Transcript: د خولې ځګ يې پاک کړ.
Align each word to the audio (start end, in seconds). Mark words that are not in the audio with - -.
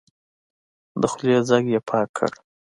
د 1.01 1.03
خولې 1.11 1.37
ځګ 1.49 1.63
يې 1.73 1.79
پاک 1.87 2.07
کړ. 2.17 2.31